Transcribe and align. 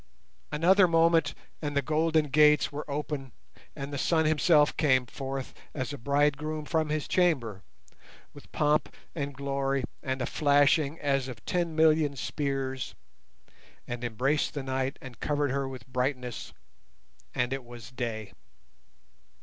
Another 0.51 0.87
moment, 0.87 1.35
and 1.61 1.77
the 1.77 1.83
golden 1.83 2.29
gates 2.29 2.71
were 2.71 2.89
open 2.89 3.33
and 3.75 3.93
the 3.93 3.99
sun 3.99 4.25
himself 4.25 4.75
came 4.75 5.05
forth 5.05 5.53
as 5.75 5.93
a 5.93 5.97
bridegroom 5.99 6.65
from 6.65 6.89
his 6.89 7.07
chamber, 7.07 7.61
with 8.33 8.51
pomp 8.51 8.91
and 9.13 9.35
glory 9.35 9.83
and 10.01 10.19
a 10.19 10.25
flashing 10.25 10.99
as 10.99 11.27
of 11.27 11.45
ten 11.45 11.75
million 11.75 12.15
spears, 12.15 12.95
and 13.87 14.03
embraced 14.03 14.55
the 14.55 14.63
night 14.63 14.97
and 15.03 15.19
covered 15.19 15.51
her 15.51 15.67
with 15.67 15.85
brightness, 15.85 16.51
and 17.35 17.53
it 17.53 17.63
was 17.63 17.91
day. 17.91 18.33